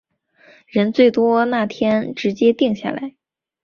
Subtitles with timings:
[0.65, 3.13] 人最多那天直接定下来